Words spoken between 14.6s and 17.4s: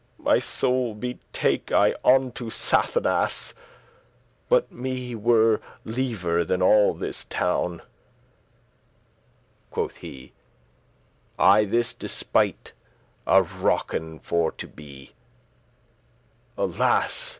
be. *revenged Alas!